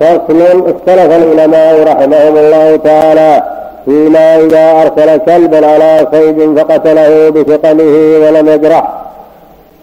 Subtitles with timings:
[0.00, 3.42] فصل اختلف العلماء رحمهم الله تعالى
[3.84, 8.84] فيما إذا أرسل كلبا على صيد فقتله بثقله ولم يجرح.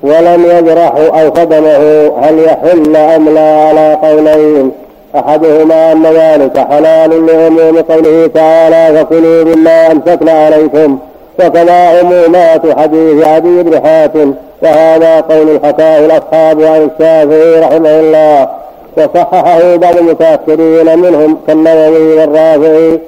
[0.04, 4.72] ولم يجرح أو صدمه هل يحل أم لا على قولين؟
[5.16, 10.98] أحدهما أن ذلك حلال لعموم قوله تعالى فكلوا مما أمسكنا عليكم
[11.40, 14.34] وكما عمومات حديث عدي بن حاتم.
[14.62, 18.63] وهذا قول حكاه الأصحاب عن الشافعي رحمه الله.
[18.98, 23.00] وصححه بعض المتأخرين منهم كالنووي والرافعي.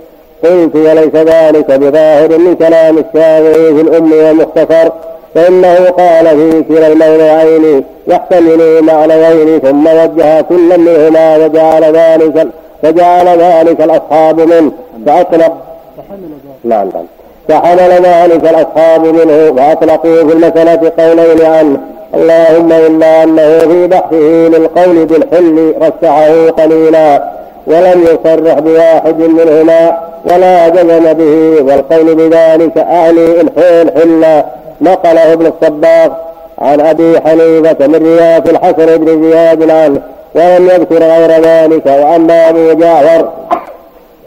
[0.44, 4.92] قلت وليس ذلك بظاهر من كلام الشافعي في الأم والمختصر
[5.36, 12.48] فإنه قال في كلا الموضعين يحتمل معنيين ثم وجه كلا منهما وجعل ذلك
[12.84, 14.72] وجعل ذلك الأصحاب منه.
[15.06, 15.54] فأطلق
[16.64, 17.06] نعم نعم.
[17.48, 21.80] فحمل ذلك الأصحاب منه وأطلقوا في المسألة قولين عنه.
[22.14, 27.23] اللهم إلا أنه في بحثه للقول بالحل رشحه قليلا
[27.68, 34.45] ولم يصرح بواحد منهما ولا جزم به والقول بذلك أعني الحيل حلا
[34.81, 36.09] نقله ابن الصباغ
[36.59, 40.02] عن أبي حنيفة من رواية الحسن بن زياد عنه
[40.36, 41.86] ولم يذكر غير ذلك.
[41.86, 43.30] وأما أبو جعفر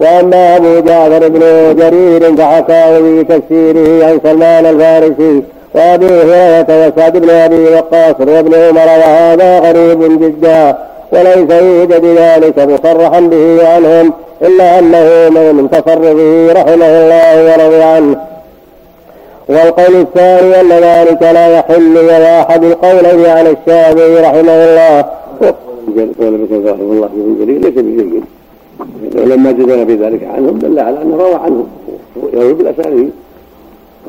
[0.01, 1.41] وأما أبو جعفر بن
[1.79, 5.43] جرير فحكاه في تفسيره عن سلمان الفارسي
[5.75, 10.79] وأبي هريرة وسعد بن أبي وقاص وابن عمر وهذا غريب جدا
[11.13, 18.17] وليس يوجد بذلك مصرحا به عنهم إلا أنه من انتصر به رحمه الله ورضي عنه.
[19.49, 25.05] والقول الثاني أن ذلك لا يحل ولا أحد القولين عن الشافعي رحمه الله.
[26.21, 28.23] قول ابن رحمه الله في جليل ليس بجيد
[29.17, 31.67] ولما جزم في ذلك عنهم دل على أنه روى عنهم
[32.33, 33.11] يروي بالأسانيد.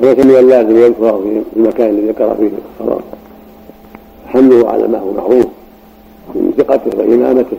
[0.02, 3.00] وليس من اللازم يذكر في المكان الذي ذكر فيه الصلاة.
[4.28, 5.46] حمله على ما هو معروف
[6.36, 7.58] من ثقته وامامته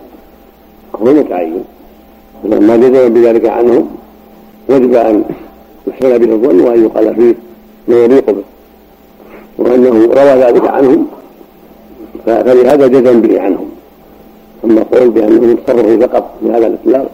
[0.96, 1.64] هو متعين
[2.44, 3.88] ولما جزم بذلك عنهم
[4.68, 5.24] وجب أن
[5.86, 7.34] يحسن به الظن وأن يقال فيه
[7.88, 8.42] ما يليق به.
[9.58, 11.06] وأنه روى ذلك عنهم.
[12.26, 13.70] فلهذا جزم به عنهم.
[14.64, 17.10] أما القول بأنه تصرف فقط في هذا الإطلاق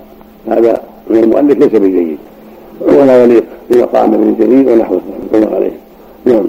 [0.48, 0.80] هذا
[1.10, 2.18] من المؤلف ليس بجيد.
[2.80, 5.00] ولا يليق بمقام ابن جرير ونحوه
[5.34, 5.72] الله عليه.
[6.24, 6.46] نعم.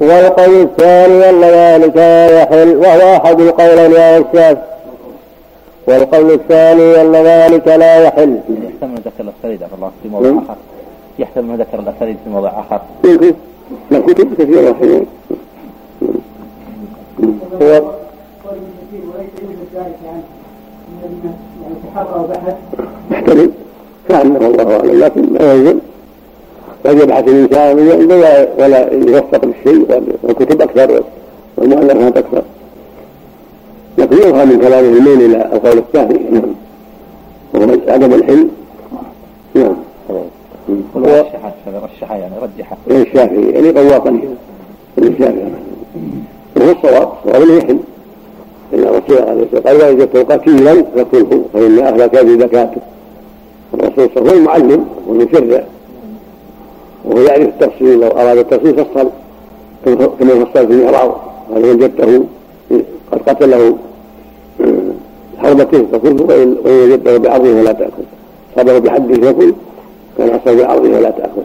[0.00, 1.96] والقول الثاني أن ذلك
[2.32, 4.58] يحل وهو أحد القولين يا الشاف
[5.86, 8.40] والقول الثاني أن ذلك لا يحل.
[8.48, 10.38] يحتمل ذكر الأساليب الله في موضع نعم.
[10.38, 10.56] آخر.
[11.18, 12.80] يحتمل ذكر الأساليب في موضع آخر.
[13.04, 13.34] يمكن
[13.90, 15.06] لا كتب كثيرة رحمه
[17.62, 17.82] هو
[23.10, 23.50] يحتمل
[24.08, 25.78] كأنه الله أعلم لكن لا يلزم
[26.86, 31.02] قد يبحث الإنسان ولا ولا يوفق للشيء والكتب أكثر
[31.56, 32.42] والمؤلفات أكثر.
[33.98, 36.18] لكن يظهر من كلامه الميل إلى القول الثاني.
[36.30, 36.54] نعم.
[37.54, 38.50] وهو عدم الحلم
[39.54, 39.76] نعم.
[40.94, 44.18] ورشح رشح يعني رجح الشافعي يعني قليلا
[44.98, 45.44] الشافعي.
[46.56, 47.78] وهو الصواب الصواب انه يحل
[48.74, 52.80] ان الرسول عليه الصلاة والسلام قال اذا وجدته قتيلا فكله فإن أهلك بزكاته
[53.74, 55.64] الرسول صلى الله عليه وسلم معلم ومشرع
[57.04, 59.08] وهو يعرف التفصيل لو أراد التفصيل فصل.
[59.84, 61.16] كما فصل في المعراض
[61.54, 62.24] قال وجدته
[63.12, 63.76] قد قتله
[65.38, 68.02] حربته فكله وان وجدته بعرضه فلا تأكل.
[68.56, 69.54] صبر بحده فكل
[70.18, 71.42] كان اصل بعرضه فلا تأكل.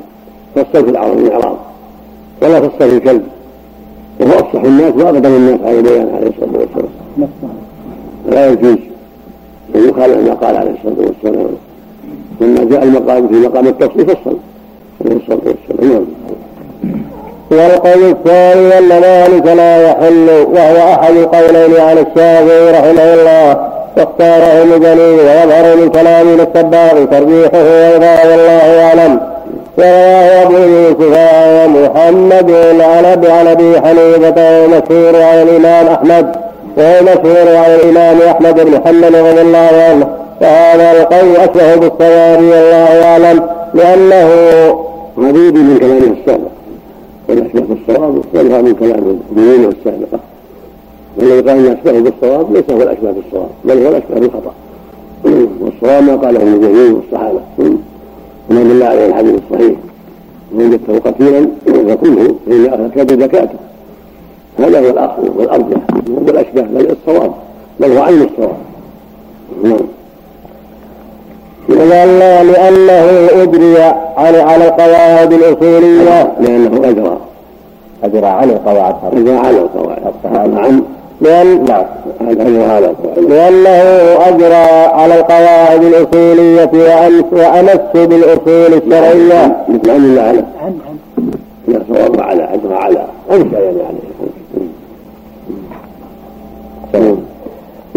[0.56, 1.58] فصل في العرض المعراض
[2.42, 3.24] ولا فصل في الكلب.
[4.20, 7.30] وهو أفصح الناس وأقدم الناس على البيان عليه الصلاة والسلام.
[8.30, 8.78] لا يجوز.
[9.76, 11.50] ان يخالف ما قال عليه الصلاة والسلام.
[12.42, 14.38] لما جاء المقام في مقام التفصيل فصل
[15.06, 15.92] عليه الصلاة والسلام.
[15.92, 16.06] نعم
[17.52, 23.68] والقول الثاني أن ذلك لا يحل وهو أحد القولين عن الشافعي رحمه الله
[23.98, 29.20] واختاره المجني ويظهر من كلام الصباغ ترجيحه ويضاع والله أعلم.
[29.78, 36.36] ورواه أبو يوسف عن محمد عن أبي عن أبي حنيفة ومشهور عن الإمام أحمد
[36.78, 40.08] وهو مشهور عن الإمام أحمد بن حنبل رضي الله عنه.
[40.42, 43.44] وهذا القول أشبه بالصواب والله أعلم
[43.74, 44.30] لأنه
[45.18, 46.52] مزيد من كلامه السابق
[47.30, 50.20] والاشبه بالصواب يظهر من كلام المؤمنين السابقة.
[51.18, 54.54] والذي قال انه اشبه بالصواب ليس هو الاشبه بالصواب بل هو الاشبه بالخطا
[55.62, 57.40] والصواب ما قاله المجاهدين والصحابة.
[58.50, 59.76] وما دل عليه الحديث الصحيح
[60.56, 63.58] وجدته قتيلا فكله فان اهلك بزكاته
[64.60, 65.78] هذا هو الأصل والأرجح
[66.10, 67.32] هو الاشبه بل الصواب
[67.80, 68.58] بل هو عين الصواب.
[69.64, 69.97] نعم.
[71.70, 73.84] لأن لأنه أجري
[74.18, 76.32] على على القواعد الأصولية.
[76.40, 77.18] لأنه أجرى.
[78.04, 78.96] أجرى عن القواعد.
[79.14, 80.02] أجرى على القواعد.
[80.16, 80.54] الصحابة.
[80.54, 80.84] نعم.
[81.22, 81.86] لأن نعم
[83.18, 83.82] لأنه
[84.28, 86.72] أجرى على القواعد الأصولية
[87.32, 89.58] وأمس بالأصول الشرعية.
[89.70, 90.44] مثل أن الله على
[91.68, 94.07] لا صواب على أجرى على أنشأ يعني.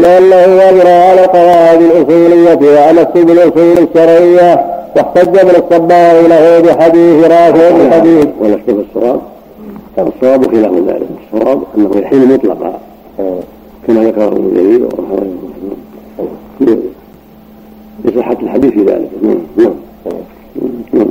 [0.03, 4.67] لأنه أجرى على القواعد الأصولية وأمس بالأصول الشرعية
[4.97, 8.27] واحتج ابن الصباغ له بحديث رافع بن حديث.
[8.41, 9.21] ولست بالصواب
[9.99, 11.09] الصواب خلاف ذلك.
[11.35, 12.73] الصواب أنه يحل مطلقا
[13.87, 14.89] كما ذكره ابن جرير
[18.05, 19.09] لصحة الحديث في ذلك.
[19.57, 19.75] نعم
[20.93, 21.07] نعم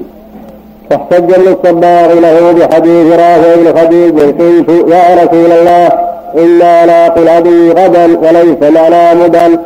[0.90, 7.72] فاحتج ابن الصباغ له بحديث رافع بن خديج قلت يا رسول الله إنا لاقي الأبي
[7.72, 9.58] غدا وليس معنا مدى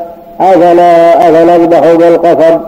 [0.42, 2.60] أفلا أفنذبح بالقصب.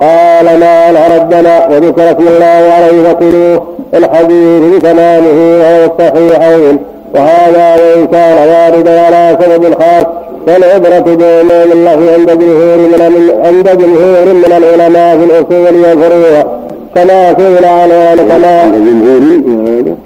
[0.00, 6.78] قال ما الدم وذكر اسم الله عليه فكلوه الحديث بتمامه وهو الصحيحين.
[7.14, 10.06] وهذا وإن كان واردا على سبب خاص
[10.46, 16.62] فالعبرة بعموم الله عند جمهور من عند جمهور من العلماء في الأصول والفروع.
[16.94, 19.96] كما سئل عنه كما جمهور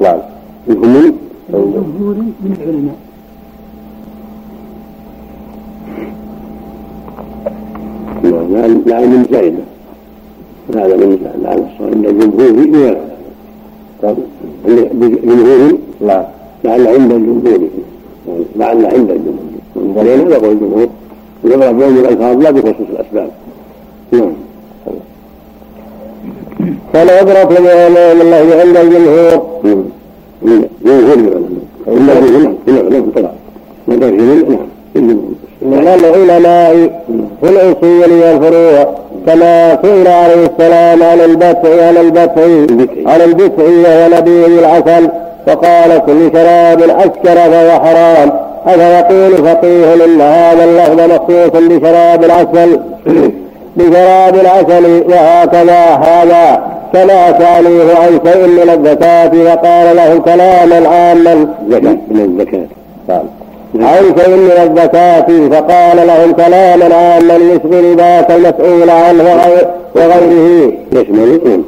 [0.00, 0.18] نعم
[1.52, 2.98] جمهور من العلماء
[8.86, 9.64] لا من زايدة
[10.74, 12.52] هذا من لا الصواب عند الجمهور
[14.94, 16.26] من جمهور لا.
[16.64, 17.68] لعل عند الجمهور.
[18.56, 19.96] لعل عند الجمهور.
[19.96, 20.88] ولين هذا قول الجمهور.
[21.44, 23.30] يضرب بعموم الألفاظ لا بخصوص الأسباب.
[24.12, 24.32] نعم.
[26.92, 29.84] فالعبرة بعموم الله عند الجمهور.
[30.42, 31.42] جمهور العلماء
[31.88, 32.10] عند
[32.68, 33.32] العلماء طبعا
[33.88, 35.18] ما نعم
[35.62, 36.74] من العلماء
[37.42, 38.94] في الأصول والفروع
[39.26, 42.42] كما سئل عليه السلام عن البتع عن البتع
[43.12, 45.08] عن البتع وهو العسل
[45.46, 48.32] فقال كل شراب أسكر فهو حرام
[48.66, 52.80] أفيقول فقيه إن هذا اللفظ مخصوص بشراب العسل
[53.76, 61.34] بشراب العسل وهكذا هذا كما سألوه عن شيء من الزكاة فقال له كلاما عاما.
[62.10, 62.66] من الزكاة.
[63.74, 65.48] عن شيء من الزكاة.
[65.48, 69.22] فقال لهم كلاما عاما يشغل ذاك المسؤول عنه
[69.94, 70.72] وغيره.
[70.92, 71.62] يشمل يشمل.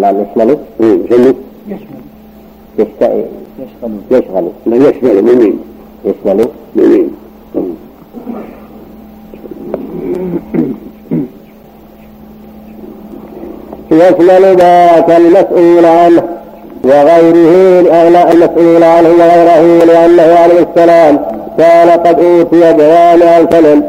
[0.00, 0.58] نعم يشمل.
[0.80, 1.34] يشمل.
[2.78, 3.24] يشمل
[4.10, 4.48] يشغل.
[4.66, 5.58] لا يشمل منين
[6.04, 6.48] يشمل.
[6.76, 7.10] منين
[14.00, 16.22] يشمل ذاك المسؤول عنه
[16.84, 17.80] وغيره
[18.32, 21.18] المسؤول عنه وغيره لأنه عليه السلام
[21.58, 23.82] كان قد أوتي جوامع الكلم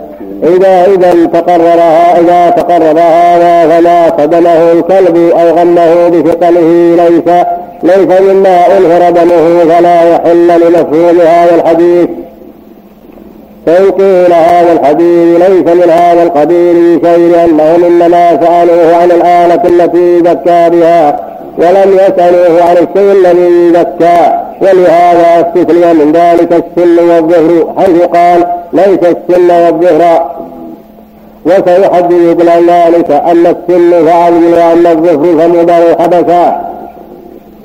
[0.44, 1.80] إذا إذا تقرر
[2.20, 7.46] إذا تقرر هذا فما صدمه الكلب أو غمه بثقله ليس
[7.84, 12.10] ليس مما أنهر دمه فلا يحل لمفهوم هذا الحديث.
[13.66, 20.20] فإن قيل هذا الحديث ليس من هذا القبيل بشيء أنهم إنما سألوه عن الآلة التي
[20.20, 21.20] زكى بها
[21.58, 24.46] ولم يسألوه عن الشيء الذي زكى.
[24.62, 30.32] ولهذا استثني من ذلك السن والظهر حيث قال ليس السن والظهر.
[31.46, 36.75] وسيحدد قبل ذلك أن السن فعدل وأن الظهر فمضر حدثا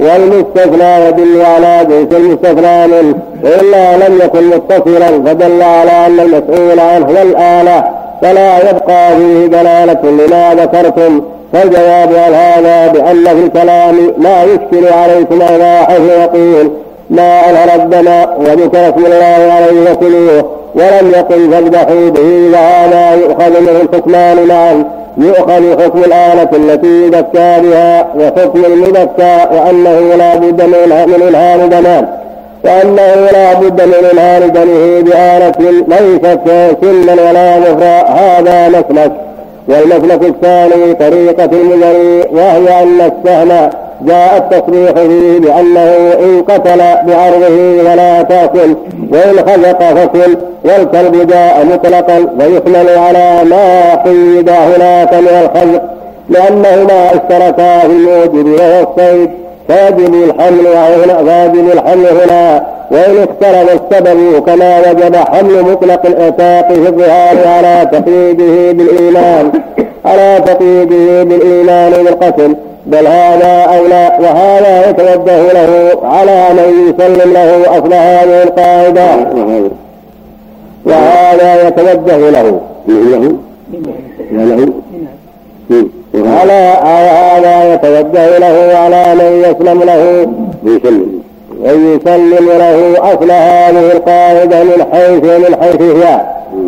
[0.00, 3.14] والمستثنى يدل على جنس المستثنى منه
[3.44, 7.84] وإلا لم يكن متصلا فدل على أن المسؤول عنه هو الآلة
[8.22, 11.22] فلا يبقى فيه دلالة لما ذكرتم.
[11.52, 16.70] فالجواب عن هذا بأن في الكلام ما يشكل عليكم إذا حيث يقول
[17.10, 23.80] ما أنهر الدم وذكر اسم الله عليه وكلوه ولم يقل فاذبحوا به فهذا يؤخذ منه
[23.82, 24.99] الحكمان معا.
[25.18, 30.74] يؤخذ حكم الآلة التي يذكى بها وحكم المذكى وأنه لا بد من
[31.28, 32.06] إنهار دمان
[32.64, 36.40] وأنه لا بد من إنهار دمه بآلة ليست
[36.80, 39.12] سنا ولا مفرا هذا مسلك
[39.68, 43.70] والمسلك الثاني طريقة المزني وهي أن السهم
[44.02, 48.74] جاء التصريح فيه بأنه إن قتل بعرضه ولا تأكل
[49.12, 55.82] وإن خزق فكل والكلب جاء مطلقا ويحمل على ما قيد هناك من الخزق
[56.28, 59.30] لأنهما اشتركا في الموجب وهو الصيد
[59.68, 66.88] فيجب الحمل هنا فيجب الحمل هنا وإن اختلف السبب كما وجب حمل مطلق الإعتاق في
[66.88, 69.52] الظهار على تقييده بالإيمان
[70.04, 72.56] على تقييده بالإيمان بالقتل.
[72.86, 79.06] بل هذا أولى وهذا يتوجه له على من يسلم له أصل هذه القاعدة
[80.86, 82.60] وهذا يتوجه له.
[82.88, 83.36] له
[84.32, 84.68] له
[86.24, 86.76] على
[87.12, 90.26] هذا يتوجه له على من يسلم له.
[90.64, 91.20] يسلم
[91.62, 96.20] ويسلم له أصل هذه القاعدة من حيث من حيث هي.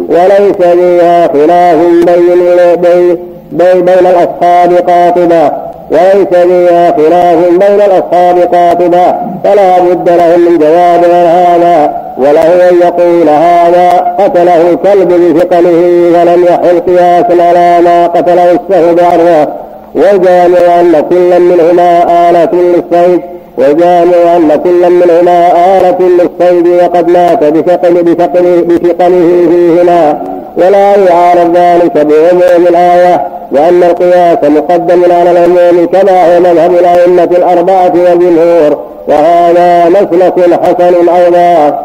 [0.09, 1.77] وليس فيها خلاف
[2.07, 3.19] بين
[3.53, 5.72] بين بين الأصحاب قاطبة.
[5.93, 13.29] وليس فيها خلاف بين الأصحاب قاطبة فلا بد لهم من جواب هذا وله أن يقول
[13.29, 19.53] هذا قتله الكلب بثقله فلم يحل قياسا على ما قتله السهو بعرضه
[19.95, 23.21] وجامع أن كلا منهما آلة للصيد
[23.59, 30.23] وجامع أن كلا منهما آلة للصيد وقد مات بثقل بثقل بثقله فيهما.
[30.57, 37.93] ولا يعارض ذلك بعموم الآية وأن القياس مقدم على العموم كما هو مذهب الأئمة الأربعة
[37.95, 38.79] والجمهور
[39.09, 41.79] وهذا مسلك حسن أيضا.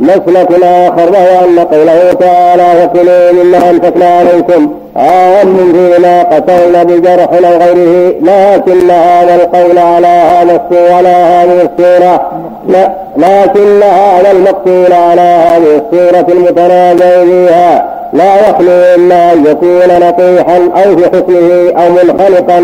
[0.00, 7.58] مسلك آخر وهو أن قوله تعالى وكلوا مما أنفقنا عليكم عام فيما قتلنا بجرح أو
[7.58, 10.60] غيره لكن هذا القول على هذا
[10.94, 12.30] على هذه الصورة
[13.16, 17.97] لكن هذا المقتول على هذه الصورة المتنازع فيها.
[18.12, 22.58] لا يخلو إلا أن يكون لطيحا أو في حكمه أو منخلقا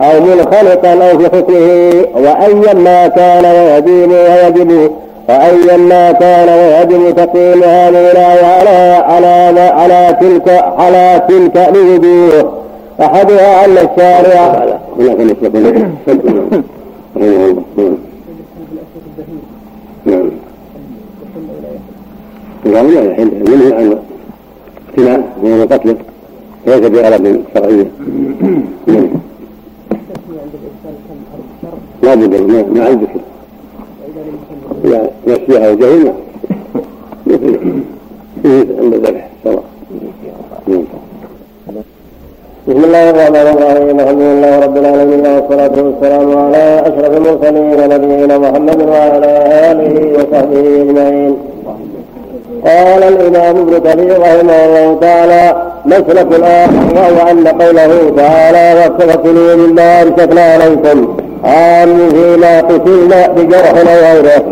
[0.00, 2.04] أو منخلقا أو في حكمه.
[2.14, 4.90] وأيا ما كان ويجيب ويجب
[5.28, 10.48] فأيا ما كان ويجب تقييم هذه الآية على على على تلك
[10.78, 12.52] على تلك لوجوه
[13.00, 14.64] أحدها أن الشارع
[23.54, 24.13] الله
[24.98, 25.96] نعم من قتله
[26.66, 27.86] ليس بغرض شرعية.
[32.02, 32.34] لا بد
[32.76, 33.20] مع الذكر
[34.84, 36.12] إذا نسيها وجهل
[37.26, 37.58] مثل
[38.54, 39.64] الذبح سواء.
[42.68, 44.00] بسم الله الرحمن الرحيم.
[44.00, 49.32] الحمد لله رب العالمين والصلاة والسلام على أشرف المرسلين نبينا محمد وعلى
[49.70, 51.34] آله وصحبه أجمعين.
[52.66, 55.56] قال الإمام ابن كثير رحمه الله تعالى
[55.86, 63.86] مسلك الآخر وهو أن قوله تعالى وكلوا مما أمسكنا عليكم عام فيما قتلنا بجرح أو
[63.86, 64.42] غيره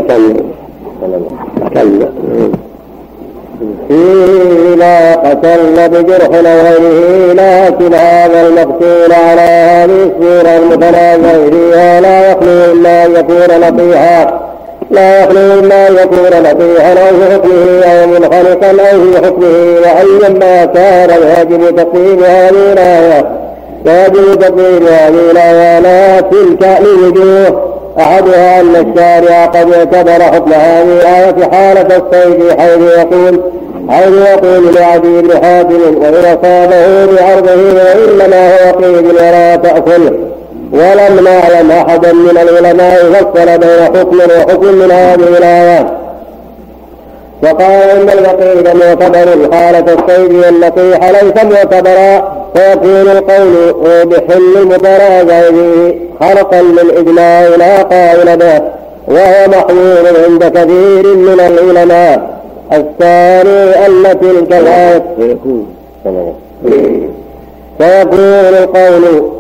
[3.89, 12.73] فيما قتلنا بجرح أو غيره لكن هذا المقتول على هذه الصورة المتنازع فيها لا يخلو
[12.73, 14.42] إلا أن يكون لطيحا
[14.93, 19.49] لا يخلو أن يكون لطيحا أو في حكمه أو منخلقا أو في حكمه
[19.83, 23.27] وأيا ما كان يجب تقييم هذه الآية.
[23.87, 27.73] ويجب تقييم هذه الآية تلك لوجوه.
[27.99, 33.41] أحدها أن الشارع قد اعتبر حكم هذه الآية حالة الصيد حيث يقول
[33.89, 40.32] حيث يقول لعدي بن حاتم وإن أصابه بعرضه وإنما هو قيد ولا تأكل.
[40.73, 45.87] ولم نعلم أحدا من العلماء فصل بين حكم وحكم من هذه الآيات
[47.43, 53.73] وقال إن الوقيد معتبر حالة الصيد والنصيحة ليس معتبرا فيكون القول
[54.07, 55.43] بحل المتنازع
[56.21, 58.63] خرقا للإجماع لا قائل به
[59.09, 62.43] وهو محمول عند كثير من العلماء.
[62.73, 65.03] الثاني أن تلك الآية
[67.79, 69.32] فيكون القول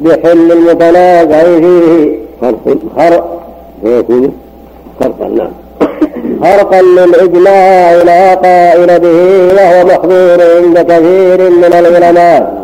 [0.00, 3.40] بحل المتنازع فيه خرق خرق.
[3.82, 4.32] ويكون
[5.00, 5.50] خرقا نعم.
[6.44, 12.60] خرقا للإجماع لا قائل به وهو محظور عند كثير من العلماء.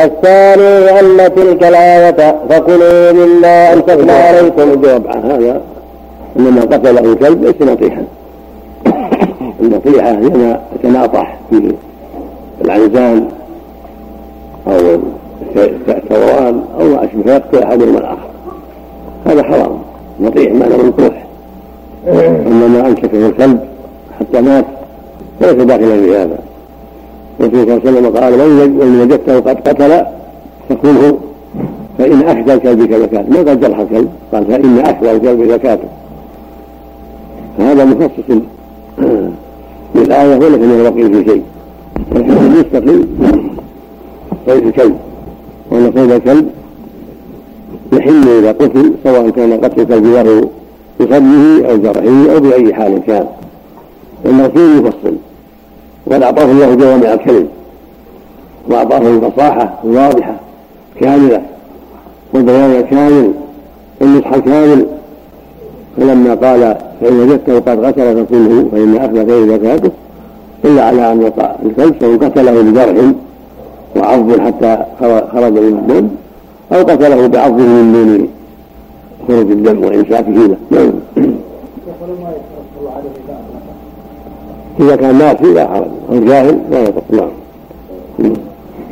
[0.00, 4.62] الثاني أن تلك الآية فكلوا مما أمسكنا عليكم.
[4.62, 5.60] الجواب عن هذا
[6.38, 8.04] إنما قتله الكلب ليس نطيحا
[9.62, 11.72] النطيحة هي ما يتناطح في
[12.64, 13.28] العنزان
[14.66, 14.98] أو
[15.56, 18.28] الثوران أو ما أشبه فيقتل أحدهما الآخر.
[19.26, 19.78] هذا حرام.
[20.20, 21.26] نطيح معنى منطوح
[22.46, 23.60] إنما امسكه الكلب
[24.20, 24.64] حتى مات.
[25.40, 26.38] فليس داخلا في هذا.
[27.40, 30.04] الرسول صلى الله عليه وسلم قال من وجدته قد قتل
[30.68, 31.18] فكله
[31.98, 35.88] فإن احدى الكلب زكاته ما قال جرح الكلب؟ قال فإن احدى الكلب زكاته.
[37.58, 38.28] فهذا مخصص
[39.94, 41.42] للآية وليس من في شيء.
[42.14, 43.06] والحكم مستقل
[44.46, 44.96] صيد الكلب.
[45.72, 46.50] وأن صيد الكلب
[47.92, 50.48] يحل إذا قتل سواء كان قتل الكلب له
[51.00, 53.26] بصدمه أو جرحه أو بأي حال كان.
[54.24, 55.14] والمغفور يفصل.
[56.06, 57.48] وقد أعطاه الله جوامع الكلم.
[58.68, 60.36] وأعطاه الفصاحة الواضحة
[61.00, 61.42] كاملة.
[62.34, 63.32] والبيان الكامل
[64.00, 64.86] والنصح الكامل
[65.96, 69.90] فلما قال فإن وجدته قد غسل فكله فإن أخذ غير زكاته
[70.64, 73.12] إلا على أن يقع الكلب سواء قتله بجرح
[73.96, 74.78] وعض حتى
[75.32, 76.08] خرج من الدم
[76.72, 78.28] أو قتله بعضه من دون
[79.28, 80.92] خروج الدم وإمساك فيه نعم
[84.80, 87.30] إذا كان ناسي لا حرج أو جاهل لا يضر نعم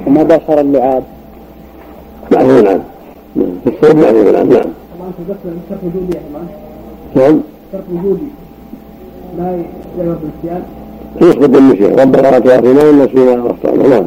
[0.07, 1.03] وما باشر اللعاب
[2.33, 2.85] معذور عنه
[3.37, 4.71] نعم في الصوم معذور عنه نعم
[5.69, 6.47] شرط وجودي يا إمام
[7.17, 7.41] نعم
[7.73, 8.27] شرط وجودي
[9.39, 9.59] لا
[9.99, 10.63] يجوز الصيام
[11.21, 14.05] يسقط النسيان ربنا لا تؤاخذنا إن نسينا أو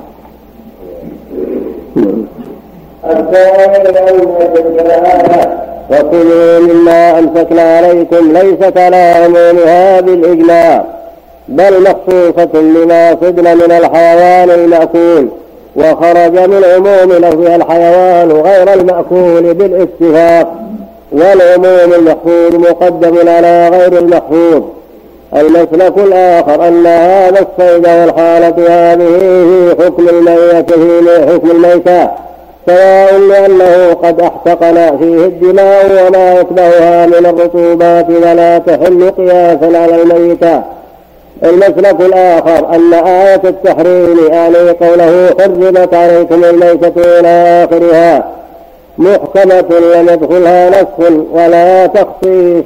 [5.92, 10.86] وكلوا مما أمسكنا عليكم ليست على عمومها بالإجماع
[11.48, 15.28] بل مخصوصة بما صدن من الحيوان المأكول
[15.76, 20.54] وخرج من عموم لفظها الحيوان غير المأكول بالاتفاق
[21.12, 24.64] والعموم المحفوظ مقدم على غير المحفوظ.
[25.36, 30.75] المسلك الآخر أن هذا الصيد والحالة هذه في حكم الميتة
[31.34, 32.10] حكم الميتة
[32.68, 40.62] سواء لأنه قد أحتقن فيه الدماء وما يتبعها من الرطوبات ولا تحل قياسا على الميتة
[41.44, 48.25] المسلك الآخر أن آية التحريم يعني قوله حرمت عليكم الميتة إلى آخرها
[48.98, 52.63] محكمة لم يدخلها نسخ ولا تخصيص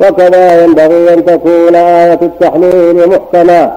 [0.00, 3.72] وكذا ينبغي أن تكون آية التحليل محكمة.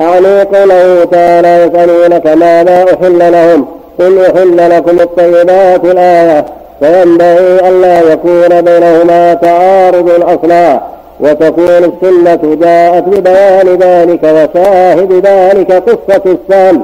[0.00, 3.66] أعني قوله تعالى يسألونك ماذا أحل لهم؟
[3.98, 6.44] قل أحل لكم الطيبات الآية.
[6.80, 10.80] فينبغي ألا يكون بينهما تعارض أصلا.
[11.20, 16.82] وتكون السنة جاءت ببيان ذلك وشاهد ذلك قصة السام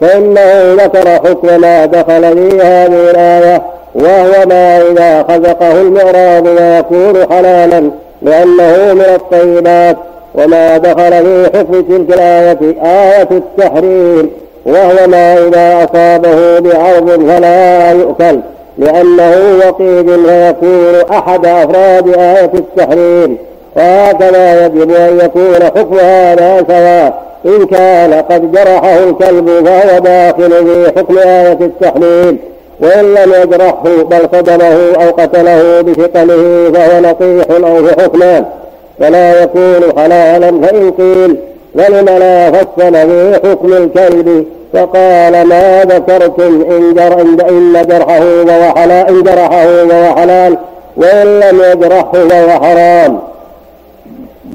[0.00, 3.62] فإنه ذكر حكم ما دخل في هذه الآية
[3.94, 7.90] وهو ما إذا خزقه المعراض ويكون حلالا.
[8.24, 9.96] لأنه من الطيبات
[10.34, 14.30] وما دخل في حكم تلك الآية آية التحريم
[14.66, 18.40] وهو ما إذا أصابه بعرض فلا يؤكل
[18.78, 23.38] لأنه وقيد فيكون أحد أفراد آية التحريم.
[23.76, 30.92] وهكذا يجب أن يكون حكم هذا سواء إن كان قد جرحه الكلب فهو داخل في
[30.98, 32.36] حكم آية التحليل
[32.80, 38.44] وإن لم يجرحه بل صدمه أو قتله بثقله فهو نصيح أو في حكمان
[39.00, 41.36] فلا يكون حلالا فإن قيل
[41.74, 49.08] ولم لا فصل في حكم الكلب فقال ما ذكرتم إن, جر إن جرحه فهو حلال
[49.08, 50.58] إن جرحه فهو حلال.
[50.96, 53.18] وإن لم يجرحه فهو حرام.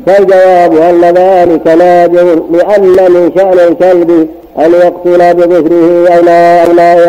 [0.06, 6.24] فالجواب أن ذلك نادر لأن من شأن الكلب أن يقتل بظهره أو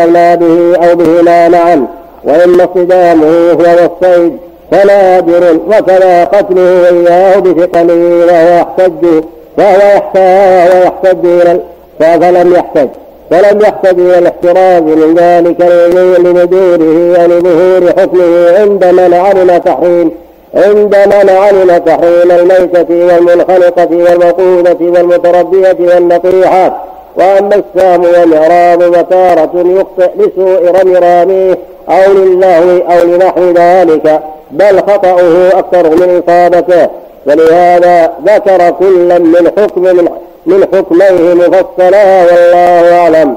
[0.02, 1.86] أولاده أو بهما معا
[2.24, 4.36] وإما اصطدامه هو الصيد
[4.70, 9.24] فنادر وكذا قتله إياه بثقله وهو يحتج
[9.56, 11.60] فهو يحتج إلى
[11.98, 12.88] فلم يحتج
[13.30, 15.60] فلم يحتج إلى الاحتراز من ذلك
[16.24, 20.10] لوجوده ولظهور حكمه عند من علم تحريم
[20.54, 26.84] عند من علم تحريم الميتة والمنخلقة والمقودة والمتربية والنطيحة
[27.16, 34.20] وأما السام والمعراض فتارة يخطئ لسوء رمي راميه أو للهو أو لنحو ذلك
[34.50, 36.88] بل خطأه أكثر من إصابته.
[37.26, 39.82] ولهذا ذكر كلا من حكم
[40.46, 43.36] من حكميه مفصلا والله أعلم.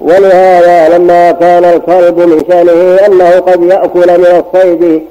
[0.00, 5.02] ولهذا لما كان الكلب من شأنه أنه قد يأكل من الصيد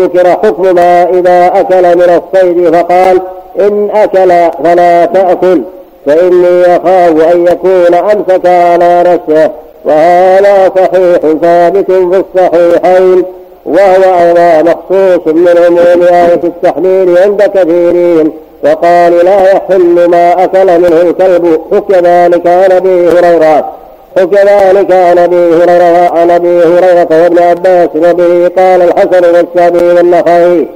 [0.00, 3.20] ذكر حكم ما إذا أكل من الصيد فقال
[3.60, 5.62] إن أكل فلا تأكل.
[6.06, 9.50] فإني أخاف أن يكون أمسك على نفسه
[9.84, 13.24] وهذا صحيح ثابت في الصحيحين
[13.66, 18.32] وهو أيضا مخصوص من عموم آية التحليل عند كثيرين
[18.64, 21.60] وقال لا يحل ما أكل منه الكلب.
[21.72, 23.72] حكى ذلك عن أبي هريرة.
[24.16, 30.68] حكى ذلك عن أبي هريرة عن أبي هريرة وابن عباس وبه قال الحسن والشعبي والنخعي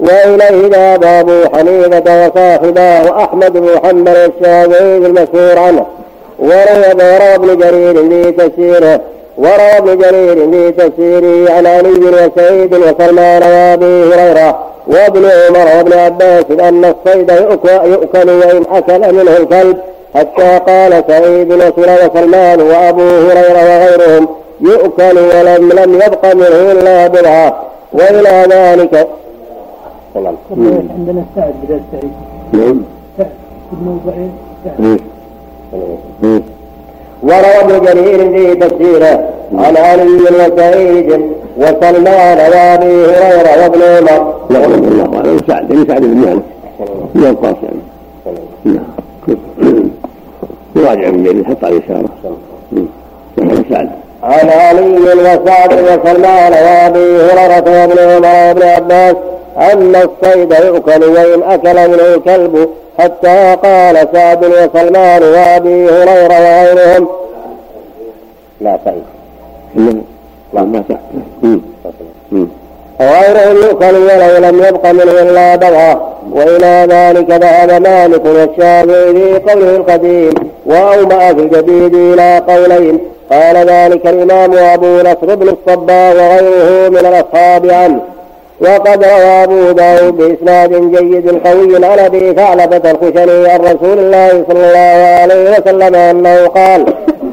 [0.00, 5.86] وإليه ذهب أبو حنيفة وصاحباه أحمد بن محمد الشافعي المشهور عنه.
[6.38, 9.00] وروى ابن جرير في تفسيره.
[9.38, 16.44] وروى ابن جرير في تفسيره عن علي وسعيد وسلمان وأبي هريرة وابن عمر وابن عباس
[16.50, 19.76] أن الصيد يؤكل وإن أكل منه الكلب
[20.14, 24.28] حتى قال سعيد وسلمان وأبو هريرة وغيرهم
[24.60, 27.62] يؤكل ولم لم يبق منه إلا بضعة.
[27.92, 29.08] وإلى ذلك
[30.16, 32.12] عندنا سعد بدل سعيد.
[32.52, 32.80] نعم.
[33.18, 33.30] سعد
[33.72, 34.30] ابن ضعيف
[34.64, 35.00] سعد.
[37.22, 41.20] وروى ابن جرير في تفسيره عن علي وسعيد
[41.56, 44.34] وسلمان وابي هريرة وابن عمر.
[44.50, 45.38] نعم الله أعلم.
[45.48, 46.42] سعد بن سعد بن مالك
[47.14, 47.78] من القاس يعني
[48.64, 48.84] نعم.
[50.76, 52.08] يراجع ابن جرير حط عليه إشارة.
[53.38, 53.90] نعم سعد.
[54.22, 59.16] عن علي وسعد وسلمان وابي هريرة وابن عمر وابن عباس
[59.58, 67.08] أن الصيد يؤكل وإن أكل منه الكلب حتى قال سعد وسلمان وأبي هريرة وغيرهم.
[68.60, 68.78] لا
[70.62, 70.84] ما
[73.00, 79.76] وغيرهم يؤكل ولو لم يبق منه إلا بضعه وإلى ذلك ذهب مالك والشافعي في قوله
[79.76, 80.34] القديم
[80.66, 83.00] وأومأ في الجديد إلى قولين.
[83.30, 88.00] قال ذلك الإمام أبو نصر بن الصبا وغيره من الأصحاب عنه.
[88.60, 94.66] وقد روى أبو داود بإسناد جيد قوي عن أبي ثعلبة الخشني عن رسول الله صلى
[94.66, 96.86] الله عليه وسلم أنه قال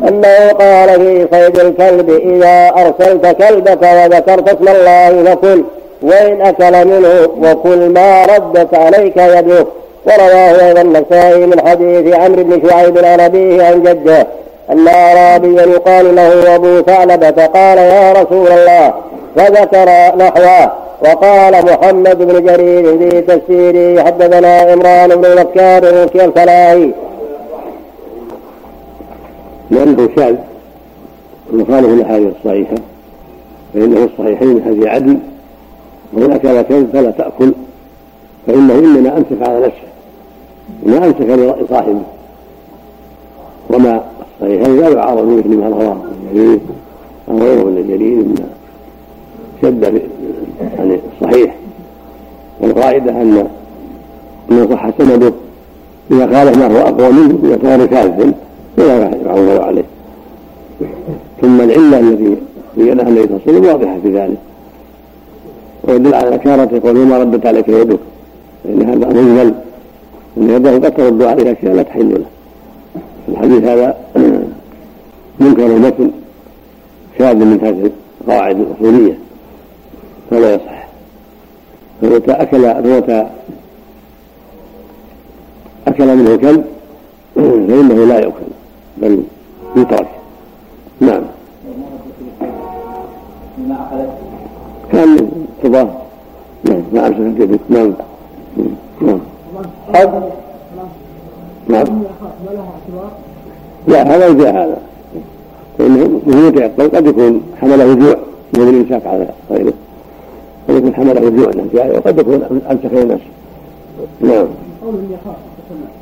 [0.07, 5.63] أنه قال في صيد الكلب إذا أرسلت كلبك وذكرت اسم الله فكل
[6.01, 9.67] وإن أكل منه وكل ما ردت عليك يدك
[10.05, 14.27] ورواه أيضا النسائي من حديث عمرو بن شعيب عن أبيه عن جده
[14.71, 18.93] أن أعرابيا يقال له أبو ثعلبة قال يا رسول الله
[19.35, 20.82] فذكر نحوه.
[21.03, 26.91] وقال محمد بن جرير في تفسيره حدثنا عمران بن مكار الفلاحي
[29.71, 30.35] لأنه شاذ
[31.53, 32.75] وخالف الأحاديث الصحيحة
[33.73, 35.17] فإنه الصحيحين من حديث عدل
[36.13, 37.53] وإن أكل كلب فلا تأكل
[38.47, 39.93] فإنه إنما أمسك على نفسه
[40.85, 41.21] ما أمسك
[41.65, 42.01] لصاحبه.
[43.69, 44.03] وما
[44.41, 45.97] الصحيحين لا يعارض مثل ما رواه
[46.31, 46.59] الجليل
[47.29, 48.47] أو غيره من الجليل من
[49.63, 50.01] شد
[50.77, 51.55] يعني صحيح.
[52.61, 53.47] والقاعدة أن
[54.49, 55.33] من صح سنده
[56.11, 58.33] إذا قال ما هو أقوى منه إذا كان كاذبا
[58.77, 59.83] فلا يعول عليه.
[61.41, 62.37] ثم العلة التي
[62.77, 64.37] بينها النبي صلى الله عليه وسلم واضحة في ذلك.
[65.83, 67.99] ويدل على كارة يقول وما ردت عليك يدك
[68.63, 69.53] فإن هذا مجمل
[70.37, 72.25] أن يده قد ترد عليه أشياء لا تحل له.
[73.29, 73.97] الحديث هذا
[75.39, 76.11] منكر المتن
[77.17, 79.22] شاذ من هذه القواعد الأصولية.
[80.33, 80.87] فلا يصح.
[82.01, 83.27] فمتى أكل فمتى
[85.87, 86.65] أكل منه كلب
[87.35, 88.45] فإنه لا يؤكل
[88.97, 89.23] بل
[89.75, 90.07] يترك
[90.99, 91.21] نعم.
[94.91, 95.29] كان
[95.63, 95.87] تضاف.
[96.63, 97.93] نعم أمسكت يدك نعم.
[99.01, 99.19] نعم.
[101.67, 102.03] نعم.
[103.87, 104.77] لا هذا جاء هذا.
[105.77, 108.15] فإنه متيقن قد يكون حمله جوع
[108.53, 109.73] من الإمساك على غيره.
[110.69, 113.25] قد يكون حمله جوع جاء وقد يكون أمسك لنفسه
[114.21, 114.47] نعم.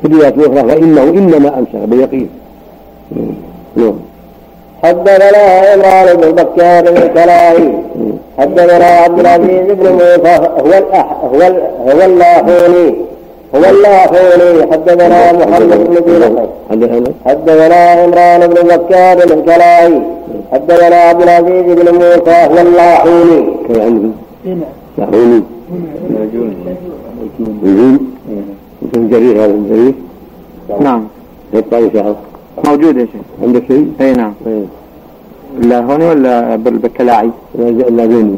[0.01, 2.29] في الروايات الأخرى فإنه إنما أمسك بيقين
[3.75, 3.93] نعم.
[4.83, 7.71] حدثنا عمران بن بكار الكلاهي
[8.39, 11.41] حدثنا عبد العزيز بن موسى هو الأح هو
[11.87, 12.95] هو اللاحوني
[13.55, 16.47] هو اللاحوني حدثنا محمد بن دينار
[17.25, 17.75] حدثنا.
[17.75, 20.01] عمران بن بكار الكلاهي
[20.51, 22.59] حدثنا عبد العزيز بن موسى هو
[24.97, 25.41] لاحوني
[28.83, 29.93] يكون جرير هذا جرير
[30.81, 31.03] نعم.
[31.53, 32.15] يبقى ان شاء الله
[32.65, 33.21] موجود يا شيخ.
[33.43, 34.33] عندك شيء؟ اي نعم.
[35.59, 38.35] اللاهوني ولا بالكلاعي؟ اللاجوني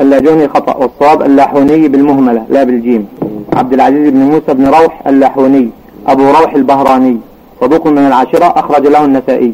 [0.00, 0.76] اللاجوني خطأ.
[0.76, 3.06] والصواب اللاحوني بالمهملة لا بالجيم.
[3.54, 5.70] عبد العزيز بن موسى بن روح اللاحوني
[6.06, 7.16] أبو روح البهراني.
[7.60, 9.52] صدوق من العاشرة أخرج له النسائي.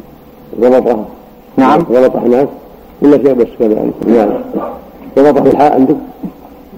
[0.61, 1.05] ضبطها
[1.57, 1.79] نعم.
[1.81, 2.49] ضبط هناك
[3.03, 4.35] ولا شيء بس كذا يعني.
[5.17, 5.97] نعم ضبط في الحاء عندك؟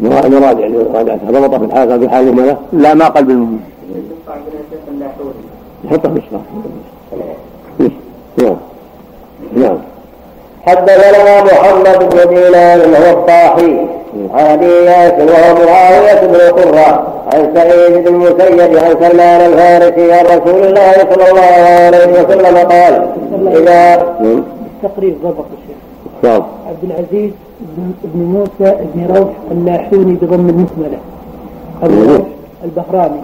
[0.01, 3.59] مراد يعني راجعتها ضبط في الحاء قال في الحاء المهملة لا ما قال بالمهملة
[5.85, 6.42] يحطها في الصلاة
[8.42, 8.57] نعم.
[9.57, 9.79] نعم.
[10.66, 13.87] حدثنا محمد بن دينار وهو الطاحي
[14.35, 20.25] عن ابي ياسر وهو معاويه بن قرة عن سعيد بن المسيب عن سلمان الفارسي عن
[20.25, 23.07] رسول الله صلى الله عليه وسلم قال
[23.57, 24.07] اذا
[24.83, 25.77] تقريب ضبط الشيخ
[26.25, 27.31] نعم عبد العزيز
[28.15, 30.99] بن موسى بن روح اللاحوني بضم المكمله
[31.83, 32.27] أبو روح
[32.65, 33.21] البهراني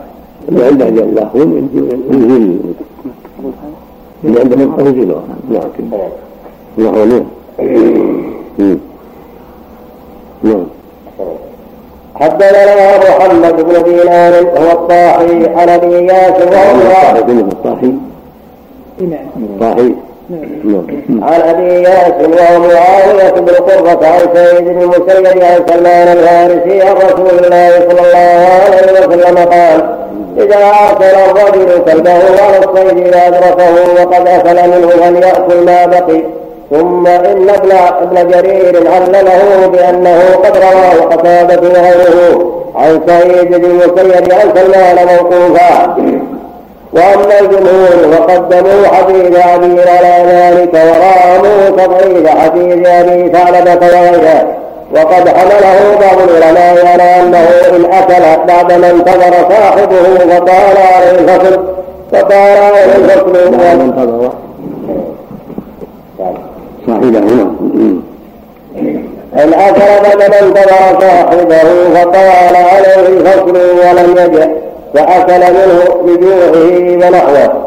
[0.48, 2.58] اللي عنده اللاحون؟ ينزل
[4.24, 5.62] اللي عنده نقطة ينزلها نعم.
[6.78, 8.78] نحو نعم.
[10.42, 10.66] نعم.
[12.14, 17.92] حدثنا محمد بن دينار هو الطاحي عن ابي ياسر وهو الطاحي.
[19.00, 19.28] نعم.
[19.42, 19.88] الطاحي.
[19.88, 26.82] نعم عن أبي ياسر وهو معاويه بن قرة عن سيد بن المسيب عن سلمان الفارسي
[26.82, 29.96] عن رسول الله صلى الله عليه وسلم قال
[30.36, 36.22] إذا أرسل الرجل كلبه على الصيد إذا أدركه وقد أكل منه فليأكل ما بقي
[36.70, 37.70] ثم إن ابن
[38.02, 45.96] ابن جرير علله بأنه قد رواه قتادة وغيره عن سعيد بن المسيب عن سلمان موقوفا.
[46.92, 54.46] وأما الجمهور فقدموا حديث علي على ذلك وراموا ضعيف حديث أبي ثعلبة وغيره.
[54.94, 61.60] وقد حمله بعض العلماء على أنه إن أكل بعدما انتظر صاحبه فطال عليه الفصل
[62.12, 64.32] فطال عليه الفصل بعد انتظر.
[66.86, 67.56] صاحبه نعم
[69.34, 71.58] إن أكل بعدما انتظر صاحبه
[71.94, 74.46] فطال عليه الفصل ولم يجع
[74.94, 77.66] فأكل منه بجوعه ونحوه.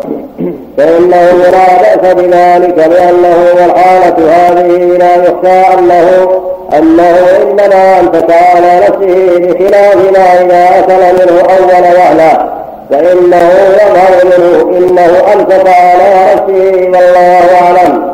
[0.77, 6.29] فإنه لا بأس بذلك لأنه والحالة هذه لا يخشى أنه
[6.77, 12.49] أنه إنما أنفق على نفسه بخلاف ما إذا أكل منه أول وهلة.
[12.89, 18.13] فإنه يظهر منه إنه أنفق على نفسه والله أعلم.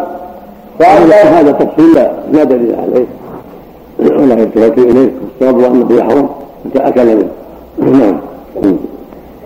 [1.34, 3.06] هذا تفصيل لا لا دليل عليه.
[4.00, 5.10] ولا يلتفت إليه
[5.42, 6.30] الصواب أنه يحرم
[6.66, 7.30] متى أكل منه.
[7.80, 8.20] نعم.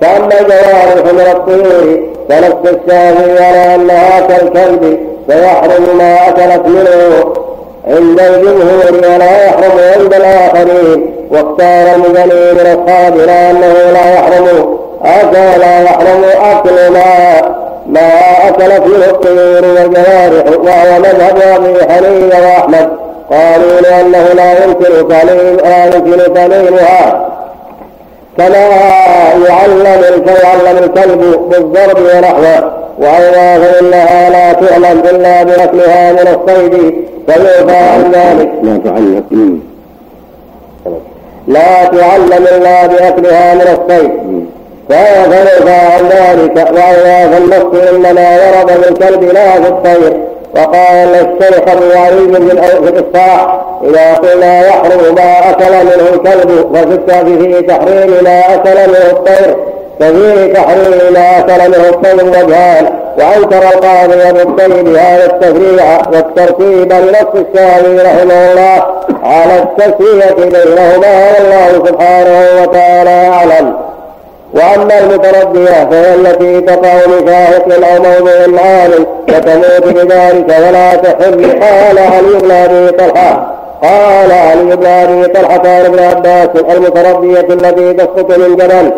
[0.04, 4.98] فأما الجوارح من الطيور فنص الشافعي على أنها كالكلب
[5.30, 7.34] فيحرم ما أكلت منه
[7.88, 15.82] عند الجمهور ولا يحرم عند الآخرين واختار المجني من أصحابنا أنه لا يحرم أكل لا
[15.84, 17.42] يحرم أكل ما
[17.88, 18.10] ما
[18.48, 22.90] أكلت منه الطيور والجوارح وهو مذهب أبي حنيفة وأحمد
[23.32, 27.33] قالوا لأنه لا يمكن تعليم لا يمكن تعليمها
[28.38, 28.58] كما
[29.50, 30.02] يعلم
[30.44, 36.96] يعلم الكلب بالضرب ونحوه وأيضا فإنها لا تعلم إلا بأكلها من الصيد
[37.28, 38.52] فيعفى عن ذلك.
[38.64, 39.60] لا تعلم.
[41.48, 44.12] لا تعلم إلا بأكلها من الصيد
[44.90, 46.56] فيعفى عن ذلك.
[46.58, 50.33] وأيضا فالنص إنما ورد بالكلب لا في الطير.
[50.56, 51.64] وقال الشيخ
[51.98, 52.34] علي
[52.82, 56.98] في الاصحاح إذا قلنا يحرم ما أكل منه الكلب ففي
[57.38, 59.56] في تحريم ما أكل منه الطير
[60.00, 67.46] ففيه تحريم ما أكل منه الطير وجهان وأنكر القاضي أبو الطيب هذا التفريع والترتيب لنص
[67.46, 68.84] الشافعي رحمه الله
[69.24, 73.83] على التسويه بينهما والله سبحانه وتعالى أعلم.
[74.54, 81.60] وأما المترديه فهي التي تقع لشاهق أو موضع عال وتموت بذلك ولا تحل.
[81.60, 83.56] قال علي بن أبي طلحة.
[83.84, 88.92] قال علي بن أبي طلحة عن ابن عباس المترديه التي تسقط من جبل.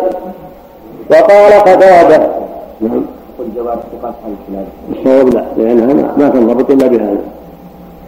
[1.10, 2.28] وقال قتادة.
[2.80, 3.04] نعم.
[4.92, 7.18] الصواب لا لانها ما تنضبط إلا بهذا.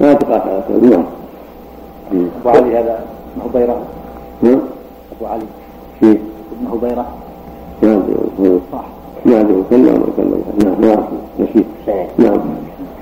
[0.00, 1.04] ما تقاس على الكلام
[2.12, 2.28] نعم.
[2.40, 2.98] أبو علي هذا
[3.36, 3.76] ابن هبيرة.
[4.42, 4.60] نعم.
[5.16, 5.46] أبو علي.
[6.00, 7.06] في ابن هبيرة.
[8.72, 8.84] صح
[9.24, 10.02] نعم نعم
[10.80, 11.04] نعم
[11.38, 11.66] نسيت
[12.18, 12.40] نعم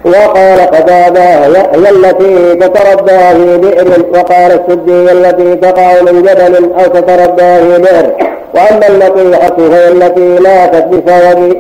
[0.05, 7.57] وقال قتادة هي التي تتردى في بئر وقال السدي التي تقع من جبل أو تتردى
[7.59, 8.13] في بئر.
[8.55, 11.57] وأما النقيحة فهي التي ماتت بسبب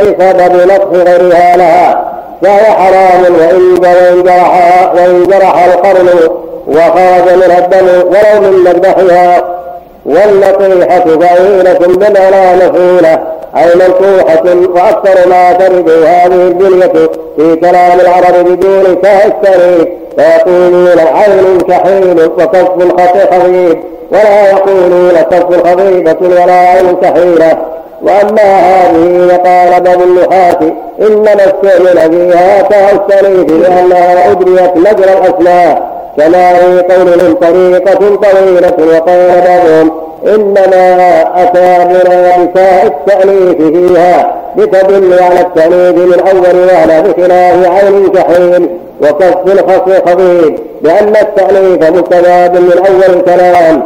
[0.00, 6.08] بسبب نقص غيرها لها فهي حرام وإن وإن جرح وإن جرح القرن
[6.66, 9.55] وخرج منها الدم ولو من مذبحها.
[10.06, 16.88] والنقيحة بعينة بمعنى مفعولة أي منقوحة وأكثر ما ترد هذه الدنيا
[17.36, 22.54] في كلام العرب بدون التريد فيقولون عين كحيل وكف
[23.32, 23.78] خطيب.
[24.12, 27.58] ولا يقولون كف خضيبة ولا عين كحيلة
[28.02, 30.58] وأما هذه وقال بعض النحاة
[31.00, 35.95] إنما استعمل فيها التريد لأنها أدريت مجرى الأسماء.
[36.16, 39.90] كما في قولهم طريقة طويلة وقال بعضهم
[40.34, 48.68] إنما أتى بنا بتاء التأليف فيها لتدل على التأليف من أول وهلة بخلاف عين كحيل
[49.02, 53.82] وكف الخصم خضيب لأن التأليف مستفاد من أول الكلام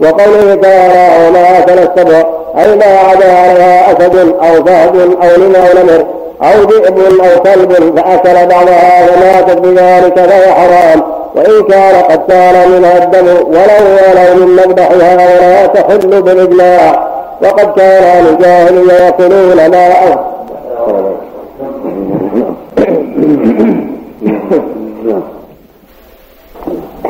[0.00, 2.24] وقوله تعالى وما أكل السبع
[2.58, 6.04] أي ما عدا عليها أسد أو فهد أو لما نمر
[6.42, 11.02] أو ذئب أو كلب فأكل بعضها وماتت بذلك فهو حرام
[11.34, 17.08] وإن كان قد سال منها الدم ولو ولو من مذبحها ولا تحل بالإجماع
[17.42, 20.34] وقد كان أهل الجاهلية يأكلون ما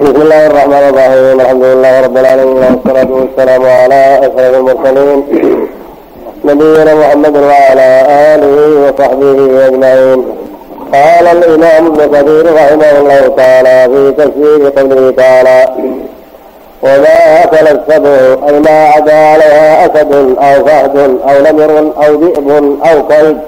[0.01, 5.25] بسم الله الرحمن الرحيم الحمد لله رب العالمين والصلاة والسلام على أشرف المرسلين.
[6.45, 7.89] نبينا محمد وعلى
[8.35, 10.25] آله وصحبه أجمعين.
[10.95, 15.69] قال الإمام ابن كثير رحمه الله تعالى في تفسير قوله تعالى
[16.83, 20.97] وما أكل السبع أي ما عدا عليها أسد أو فهد
[21.29, 22.51] أو نمر أو ذئب
[22.85, 23.39] أو كلب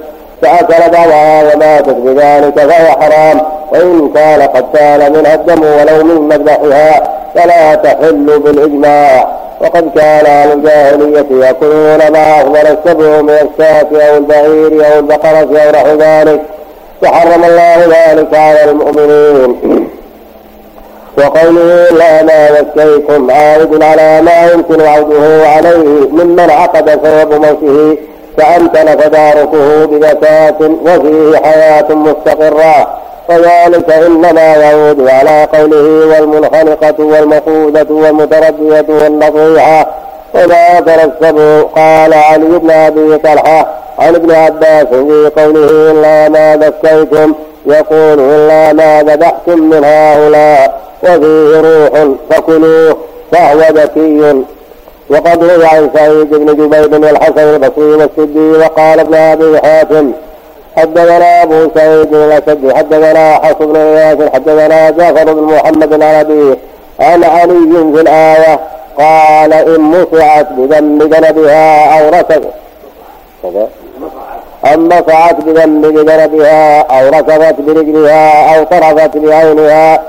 [0.43, 3.41] فأكل بعضها وماتت بذلك فهو حرام
[3.73, 7.03] وإن كان قد سال منها الدم ولو من مذبحها
[7.35, 9.27] فلا تحل بالإجماع
[9.61, 15.71] وقد كان أهل الجاهلية يأكلون ما أفضل السبع من الشاة أو البعير أو البقرة أو
[15.73, 16.41] نحو ذلك
[17.03, 19.89] وحرم الله ذلك على المؤمنين.
[21.19, 27.99] وقوله لا ما زكيتم عائد على ما يمكن عوده عليه ممن عقد ثواب موته
[28.39, 32.99] فأمكن تداركه بزكاة وفيه حياة مستقرة.
[33.29, 39.87] وذلك إنما يعود على قوله والمنخنقة والمقودة والمتردية والنصيحة
[40.35, 43.67] وما ترسبوا قال علي بن أبي طلحة
[43.99, 47.35] عن ابن عباس في قوله إلا ما ذكيتم
[47.67, 52.97] يقول إلا ما ذبحتم من هؤلاء وفيه روح فكلوه
[53.33, 54.43] فهو ذكي.
[55.11, 60.13] وقد روي عن سعيد بن جبير والحسن البصري والسدي وقال ابن أبي حاتم
[60.77, 66.59] حدثنا أبو سعيد الأسد حدثنا حفص بن اياس حدثنا جعفر بن محمد العربي
[67.01, 68.61] عن علي في الآية
[68.99, 72.45] قال إن مصعت بذنب ذنبها أو ركض
[74.73, 80.03] أن نصعت بذنب ذنبها أو ركضت برجلها أو طرفت بعينها.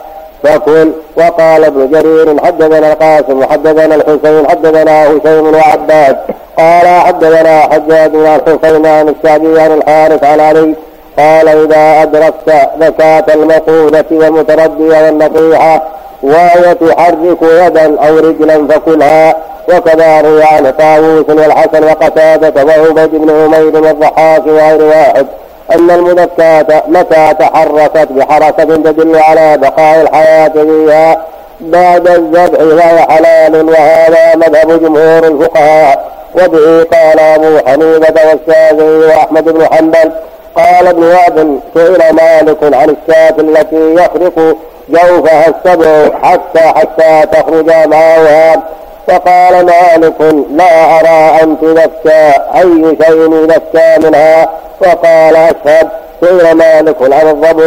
[0.44, 6.18] فكل وقال ابن جرير حدثنا القاسم وحدثنا الحسين حدثنا هشيم وعباد
[6.58, 10.76] قال حدثنا حجاج عن الحسين عن الشعبي عن الحارث عن علي.
[11.18, 15.82] قال إذا أدركت زكاة المقولة والمتردية والنصيحة
[16.24, 19.36] وهي تحرك يدا أو رجلا فكلها.
[19.70, 25.28] وكذا روي عن طاووس والحسن وقتادة وعبيد بن عمير والضحاك وغير واحد
[25.76, 31.22] أن المذكاة متى تحركت بحركة تدل على بقاء الحياة فيها
[31.62, 39.66] بعد الذبح وهي حلال وهذا مذهب جمهور الفقهاء وبه قال أبو حنيفة والشافعي وأحمد بن
[39.72, 40.12] حنبل
[40.56, 44.56] قال ابن وهب سئل مالك عن الشاة التي يخرق
[44.90, 48.64] جوفها السبع حتى حتى تخرج ماؤها
[49.08, 54.50] فقال مالك لا أرى أن تذكى أي شيء يذكى منها؟
[54.82, 55.89] وقال أشهد
[56.22, 57.63] سئل مالك عن الضبع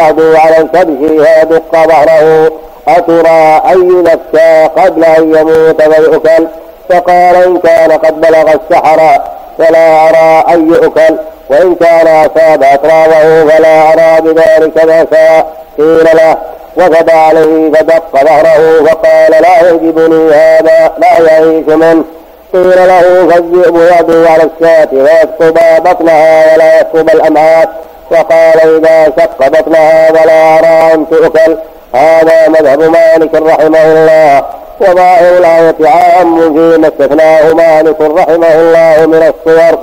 [0.00, 1.10] يعدو على الكبش
[1.42, 2.52] يدق ظهره.
[2.88, 6.46] أترى أي يذكى قبل أن يموت فيؤكل
[6.88, 9.20] فقال إن كان قد بلغ السحر
[9.58, 11.16] فلا أرى أن يؤكل.
[11.50, 15.44] وإن كان أصاب أطرابه فلا أرى بذلك بأسا.
[15.78, 16.36] قيل له
[16.76, 22.04] وفد عليه فدق ظهره فقال لا يعجبني هذا لا يعيش منه
[22.52, 30.10] قيل له فالذئب يعدو على الشاة ويسكب بطنها ولا يسكب الأمعاء فقال إذا شق بطنها
[30.10, 31.56] ولا أرى أن تؤكل.
[31.94, 34.44] هذا مذهب مالك رحمه الله.
[34.80, 39.78] وظاهر الآية عام فيما استثناه مالك رحمه الله من الصور.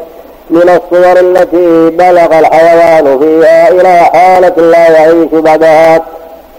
[0.50, 6.02] من الصور التي بلغ الحيوان فيها إلى حالة لا يعيش بعدها.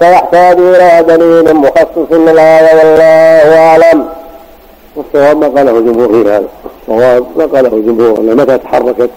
[0.02, 4.08] فيحتاج إلى دليل مخصص للآية والله أعلم.
[4.96, 6.48] والصواب ما قاله الجمهور في هذا
[6.80, 9.10] الصواب ما قاله الجمهور أن متى تحركت؟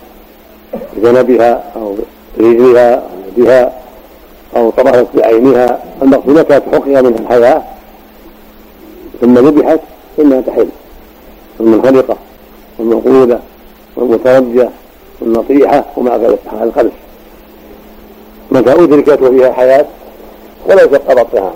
[0.98, 1.96] بجنبها أو
[2.38, 3.02] برجلها أو
[3.38, 3.72] يدها
[4.56, 5.80] أو طرحت بعينها.
[6.02, 7.62] المقصود متى تحقق منها الحياة
[9.22, 9.80] ثم ذبحت
[10.18, 10.68] فإنها تحل.
[11.60, 12.18] المنخلقة
[12.80, 13.40] والمنقودة
[13.96, 14.70] والمترجة
[15.22, 16.92] والنطيحة وما أكل القلب
[18.52, 19.86] متى أدركت وفيها حياة
[20.66, 21.54] ولا يشق بطنها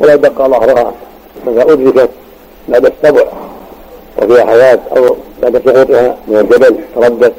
[0.00, 0.92] ولا يبقى ظهرها
[1.46, 2.10] متى أدركت
[2.68, 3.24] بعد السبع
[4.22, 7.32] وفيها حياة أو بعد سقوطها من الجبل تردت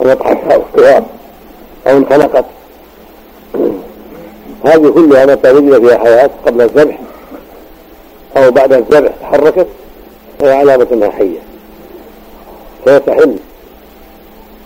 [0.00, 1.04] أو نطحتها اختها
[1.86, 2.44] أو انخنقت
[4.64, 6.98] هذه كلها متى وجد فيها حياة قبل الذبح
[8.36, 9.66] أو بعد الذبح تحركت
[10.40, 11.38] فهي علامة أنها حية
[12.84, 13.36] فيتحل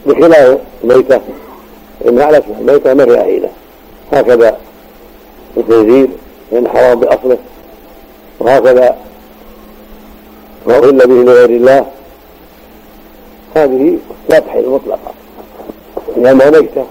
[0.07, 1.21] بخلاف الميتة.
[2.05, 3.49] فإنها على الميتة ما هي حيلة
[4.13, 4.57] هكذا
[5.59, 6.09] الخنزير
[6.51, 7.39] فإن حرام بأصله
[8.41, 8.97] وهكذا
[10.67, 11.87] ما أهل به لغير الله.
[13.57, 15.13] هذه لا تحل مطلقا
[16.17, 16.85] لأنها ميتة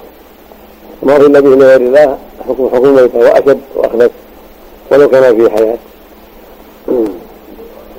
[1.03, 4.11] ما أهل به لغير الله حكم حكم ميتة وأشد وأخبث
[4.91, 5.77] ولو كان في حياة.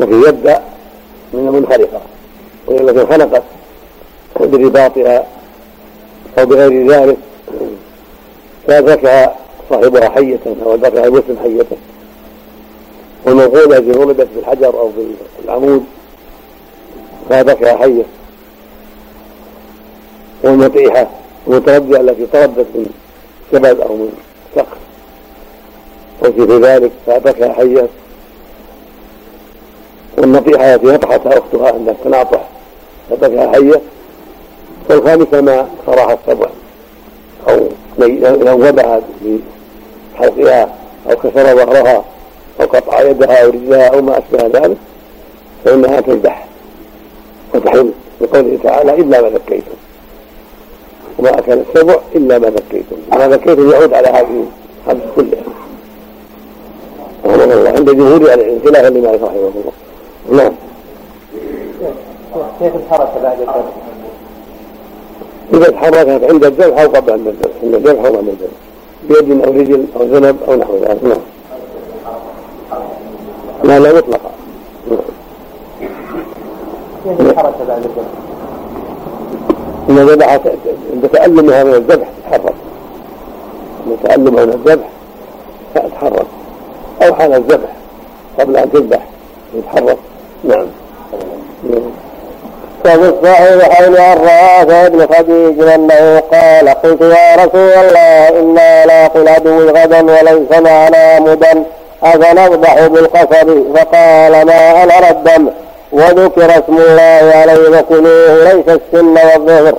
[0.00, 0.62] وفي يبدأ
[1.32, 2.00] من المنخرقة.
[2.66, 3.42] وهي التي انخنقت
[4.40, 5.26] برباطها
[6.38, 7.16] أو بغير ذلك.
[8.66, 9.36] فأدركها
[9.70, 11.66] صاحبها حية أو أدركها المسلم حية
[13.24, 14.90] والموقودة التي ضربت بالحجر أو
[15.42, 15.84] بالعمود
[17.30, 18.04] فأدركها حية.
[20.42, 21.06] والمطيحة
[21.46, 22.86] المتردية التي تردت من
[23.52, 24.12] جبل أو من
[24.56, 24.76] صخر
[26.22, 27.88] وفي في ذلك فأدركها حية.
[30.18, 32.48] والنطيحة التي نطحتها أختها عند التناطح
[33.10, 33.80] فأدركها حية.
[34.90, 36.48] والخامسة ما صراح السبع
[37.48, 37.68] أو
[38.56, 39.00] نوبها
[40.18, 40.68] بحلقها
[41.10, 42.04] أو كسر ظهرها
[42.60, 44.76] أو قطع يدها أو رجلها أو ما أشبه ذلك
[45.64, 46.46] فإنها تذبح
[47.54, 47.90] وتحل
[48.20, 49.74] لقوله تعالى إلا ما ذكيتم.
[51.18, 52.96] وما أكل السبع إلا ما ذكيتم.
[53.12, 54.44] ما ذكيتم يعود على هذه
[54.86, 55.42] الخمس كلها
[57.26, 59.52] رحمه الله عند جمهور يعني خلافا لمالك رحمه
[60.28, 60.42] الله.
[60.42, 60.52] نعم.
[62.60, 63.64] كيف الحركة بعد الذبح؟
[65.54, 68.67] إذا تحركت عند الذبح أو قبل عند الذبح عند الذبح أو بعد الذبح
[69.08, 71.04] بيد أو رجل أو ذنب أو نحو ذلك.
[71.04, 71.20] نعم.
[73.64, 74.20] لا لا الذبح؟
[79.88, 80.36] إذا ذبح
[80.92, 82.54] عند تألمها من الذبح تتحرك
[83.86, 84.88] عند تألمها من الذبح
[85.74, 86.26] تتحرك
[87.02, 87.76] أو حال الذبح
[88.40, 89.06] قبل أن تذبح
[89.54, 89.98] يتحرك.
[90.44, 90.66] نعم.
[92.88, 99.68] وفي الصحيحين عن رافع بن خديج أنه قال قلت يا رسول الله إنا لاقي العدو
[99.68, 101.64] غدا وليس معنا مدا
[102.02, 105.48] أفنذبح بالقصب فقال ما أنا الدم
[105.92, 109.74] وذكر اسم الله عليه وكلوه ليس السن والظهر.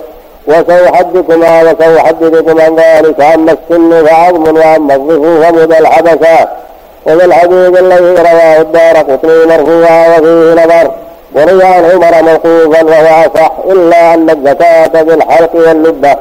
[0.48, 6.50] وسيحدثكما وسيحدثكم عن ذلك أما السن فعظم وأما الظفر فمدى الحبشات
[7.06, 10.92] وفي الحديث الذي رواه الدار قطني مرفوعا وفيه نظر.
[11.36, 16.16] وروي عن عمر موقوفا وهو أصح إلا أن الزكاة بالحلق واللبه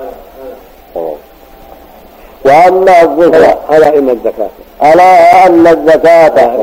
[2.45, 4.49] وأما إن الزكاة.
[4.83, 6.55] ألا إن الزكاة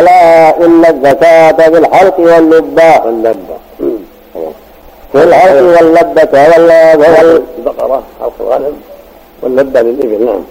[0.00, 1.68] ألا إن الزكاة.
[1.68, 3.56] بالحلق واللبه واللبة
[5.12, 6.38] في الحلق واللبه
[6.98, 8.80] وال البقرة حلق الغنم
[9.42, 10.26] واللبة للإبل.
[10.26, 10.44] نعم.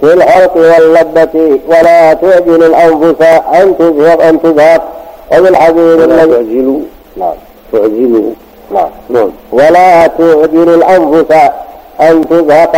[0.00, 3.22] في الحلق واللبة ولا تعجل الأنفس
[3.54, 4.82] أن تزهق أن تزهق
[5.32, 6.80] وبالحديث ولا الذي تعجلوا
[7.16, 7.34] نعم.
[7.72, 8.30] تعجلوا
[8.74, 8.88] نعم.
[9.10, 9.30] نعم.
[9.52, 11.32] ولا تعجل الأنفس
[12.00, 12.76] أن تزهق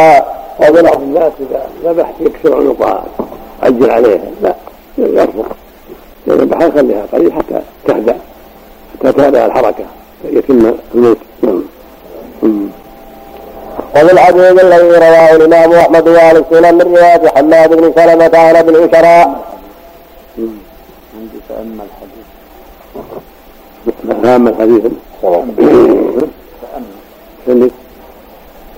[0.98, 3.04] الناس إذا ذبحت يكسر عنقها
[3.62, 4.22] عجل عليها.
[4.42, 4.54] لا
[4.98, 5.28] إذا
[6.28, 8.16] ذبح يخليها قليل حتى تهدأ
[8.98, 9.84] حتى تهدأ الحركة
[10.24, 11.18] يتم الموت.
[11.42, 11.62] نعم.
[13.94, 18.74] وفي الحديث الذي رواه الإمام أحمد وأهل السنن من رواية حماد بن سلمة عن ابن
[18.74, 19.44] العشراء
[20.38, 22.03] عندي تأمل حديث
[24.24, 24.82] هام الحديث
[27.46, 27.70] سلك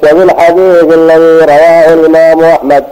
[0.02, 2.84] وفي الحديث الذي رواه الإمام أحمد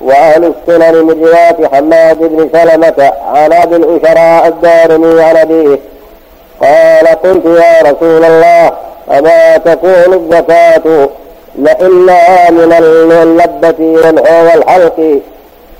[0.00, 5.78] وأهل السنن من رواية حماد بن سلمة عن أبي العشراء الدارمي عن أبيه
[6.60, 8.72] قال قلت يا رسول الله
[9.10, 11.08] أما تكون الزكاة
[11.58, 12.72] لإلا من
[13.12, 13.80] اللبة
[14.54, 15.20] والحلق؟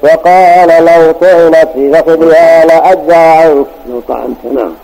[0.03, 3.67] فقال لو طعنت في فخذها لأجزى عنك.
[3.89, 4.75] لو طعنت نعم.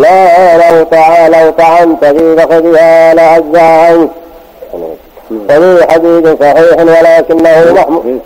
[0.00, 0.86] لا لو
[1.28, 4.10] لو طعنت في فخذها لأجزى عنك.
[5.30, 8.20] وفي حديث صحيح ولكنه محمود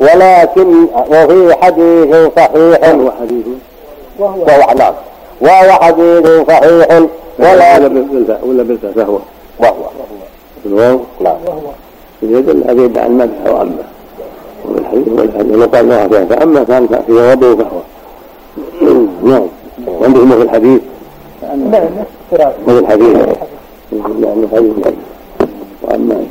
[0.00, 2.88] ولكن وفي حديث صحيح.
[2.88, 3.46] هو حديث
[4.18, 4.44] وهو
[4.78, 4.94] نعم.
[5.40, 7.02] وهو حديث صحيح.
[7.38, 7.78] ولا
[8.42, 9.18] ولا بالفاء فهو.
[9.58, 9.74] وهو.
[10.66, 11.36] الواو نعم.
[12.22, 13.82] يدل هذا يدعي المدح وأما
[14.64, 17.80] والحديث والحديث وقال الله فيها فأما كان في وضوء فهو.
[19.22, 19.46] نعم.
[19.86, 20.80] وعندهم في الحديث.
[22.32, 23.16] لا وفي الحديث
[24.22, 24.94] يعني الحديث.
[25.82, 26.26] وأما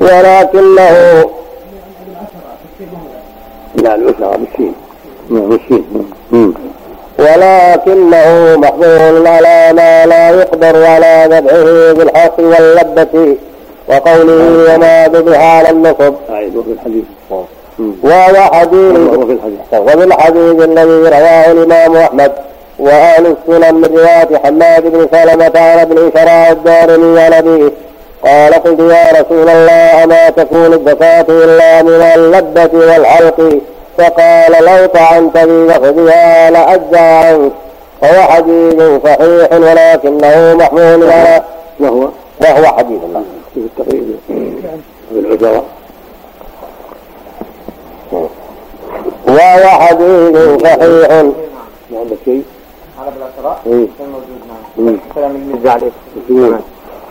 [0.00, 1.24] ولكنه
[3.74, 4.74] لا الأسرة بالسين
[5.30, 5.84] بالسين.
[7.18, 13.36] ولكنه محظور على ما لا يقدر على ذبحه بالحق واللبة
[13.88, 16.14] وقوله وما ذبح على النصب.
[16.30, 17.04] أعيد وفي الحديث.
[17.78, 18.98] وهو حديث
[19.72, 22.32] وفي الحديث الذي رواه الإمام أحمد
[22.78, 27.72] وأهل السنن من رواية حماد بن سلمة عن ابن شراء الدارمي عن أبيه
[28.24, 33.58] قال قلت يا رسول الله أما تكون الزكاة إلا من اللبة والحلق؟
[33.98, 37.52] فقال لو طعنت في فخذها لأجزى عنك.
[38.02, 41.10] وهو حديث صحيح ولكنه محمول.
[41.10, 41.42] على
[41.80, 42.08] وهو؟
[42.40, 43.22] وهو حديث الله.
[43.54, 44.16] في التقريب.
[45.10, 45.64] بالعشرة
[48.12, 51.22] وهو حديث صحيح.
[51.90, 52.42] ما عندك شيء
[53.00, 53.86] على ابو العشراء إيه.
[53.98, 54.08] كان
[54.78, 54.98] موجود.
[55.14, 55.90] كلام المزي عليه
[56.30, 56.56] مم.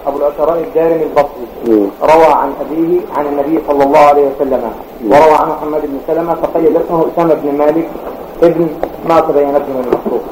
[0.08, 1.46] أبو العشراء الدارمي البصري.
[1.68, 1.88] مم.
[2.04, 4.62] روى عن أبيه عن النبي صلى الله عليه وسلم.
[5.10, 7.88] وروى عن محمد بن سلمة فقيل اسمه أسامة بن مالك
[8.44, 8.68] ابن
[9.10, 9.74] ما تبين ابن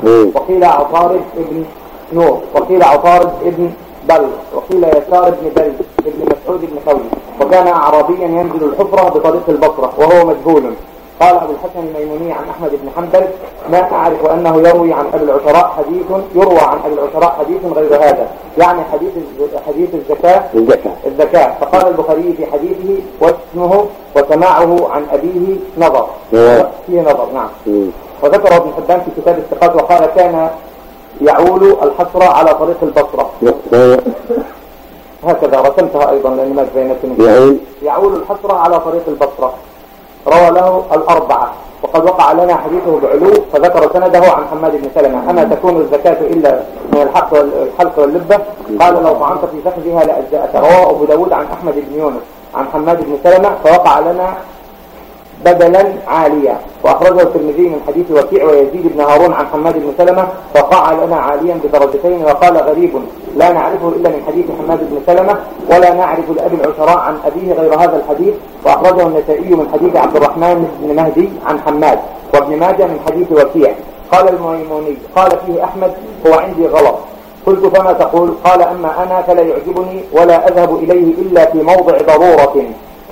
[0.03, 0.31] مم.
[0.35, 1.65] وقيل عطارد ابن
[2.13, 3.71] نور وقيل عطارد ابن
[4.09, 5.71] بل وقيل يسار بن بل
[6.07, 7.09] ابن مسعود بن خولي
[7.41, 10.73] وكان أعرابيا ينزل الحفرة بطريق البصرة وهو مجهول.
[11.19, 13.27] قال أبو الحسن الميموني عن أحمد بن حنبل
[13.71, 18.27] ما أعرف أنه يروي عن أبي العشراء حديث يروى عن أبي العشراء حديث غير هذا
[18.57, 19.11] يعني حديث
[19.67, 20.91] حديث الزكاة الزكاة.
[21.05, 21.53] الزكاة.
[21.61, 23.85] فقال البخاري في حديثه واسمه
[24.15, 26.07] وسماعه عن أبيه نظر.
[26.87, 27.49] فيه نظر نعم.
[28.23, 30.49] وذكر ابن حبان في كتاب الثقات وقال كان
[31.21, 33.29] يعول الحسرة على طريق البصرة.
[35.23, 37.57] هكذا رسمتها أيضا لأن ما بينتني يعول.
[37.83, 39.53] يعول الحسرة على طريق البصرة.
[40.27, 41.53] روى له الأربعة.
[41.83, 45.29] وقد وقع لنا حديثه بعلو فذكر سنده عن حماد بن سلمة.
[45.29, 46.59] أما تكون الزكاة إلا
[46.93, 48.39] من الحق والحلق واللبة؟
[48.79, 50.55] قال لو طعنت في فخذها لأجزأك.
[50.55, 52.21] رواه أبو داود عن أحمد بن يونس.
[52.55, 54.33] عن حماد بن سلمة فوقع لنا
[55.45, 56.57] بدلا عاليا.
[56.83, 61.59] وأخرجه الترمذي من حديث وكيع ويزيد بن هارون عن حماد بن سلمة فقع لنا عاليا
[61.63, 62.93] بدرجتين وقال غريب
[63.35, 65.39] لا نعرفه إلا من حديث حماد بن سلمة
[65.69, 68.33] ولا نعرف لأبي العشراء عن أبيه غير هذا الحديث.
[68.65, 71.99] وأخرجه النسائي من حديث عبد الرحمن بن مهدي عن حماد
[72.33, 73.73] وابن ماجه من حديث وكيع.
[74.11, 75.91] قال الميموني قال فيه أحمد
[76.27, 76.95] هو عندي غلط.
[77.45, 82.63] قلت فما تقول؟ قال أما أنا فلا يعجبني ولا أذهب إليه إلا في موضع ضرورة.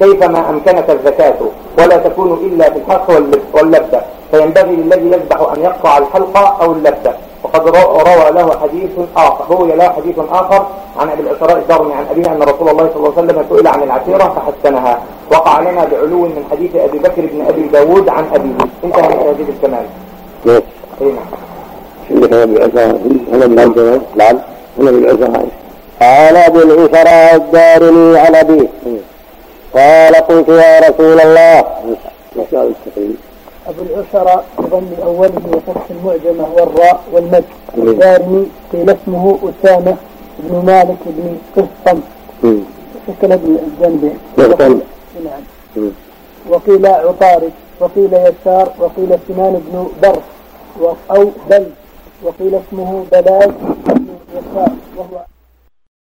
[0.01, 1.39] كيفما أمكنك الزكاة
[1.79, 3.07] ولا تكون إلا في الحق
[3.53, 9.75] واللبدة فينبغي للذي يذبح أن يقطع الحلقة أو اللبدة وقد روى له حديث آخر روي
[9.75, 10.65] له حديث آخر
[10.99, 13.83] عن أبي العشراء الدارمي عن أبيه أن رسول الله صلى الله عليه وسلم سئل عن
[13.83, 15.01] العشيرة فحسنها.
[15.31, 18.57] وقع لنا بعلو من حديث أبي بكر بن أبي داود عن أبيه.
[18.83, 19.85] انتهى من تهذيب الكمال.
[20.45, 20.61] نعم.
[21.01, 21.17] نعم.
[22.31, 22.99] هذا بالعشرة
[23.33, 24.37] هذا بالعشرة نعم
[24.79, 25.45] هذا بالعشرة
[26.01, 28.67] قال أبو العشراء الدارمي عن أبيه.
[29.75, 31.59] قال قلت يا رسول الله.
[33.67, 37.43] أبو العشرة بضم أوله وفتح المعجمة والراء والمد.
[37.77, 39.95] الدارمي قيل اسمه أسامة
[40.39, 41.99] بن مالك بن قسطم.
[43.07, 44.79] شكل ابن الجنبين قسطم.
[45.25, 45.91] نعم.
[46.49, 47.51] وقيل عطارد.
[47.79, 48.71] وقيل يسار.
[48.79, 50.23] وقيل سنان بن برف
[50.81, 51.65] و- أو بل.
[52.23, 53.51] وقيل اسمه بلال
[53.85, 54.05] بن
[54.35, 54.71] يسار.
[54.97, 55.21] وهو